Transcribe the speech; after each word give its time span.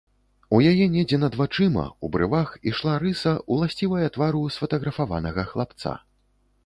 У 0.55 0.59
яе 0.69 0.85
недзе 0.93 1.19
над 1.23 1.33
вачыма, 1.41 1.83
у 2.07 2.09
брывах, 2.15 2.55
ішла 2.71 2.95
рыса, 3.03 3.35
уласцівая 3.57 4.07
твару 4.17 4.41
сфатаграфаванага 4.57 5.49
хлапца. 5.55 5.91